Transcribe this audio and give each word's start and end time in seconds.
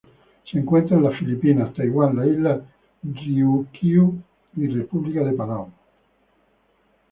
Se 0.49 0.57
encuentra 0.57 0.97
en 0.97 1.03
las 1.03 1.19
Filipinas, 1.19 1.75
Taiwán, 1.75 2.15
las 2.15 2.25
Islas 2.25 2.61
Ryukyu 3.03 4.19
y 4.57 4.65
República 4.67 5.23
de 5.23 5.33
Palau. 5.33 5.71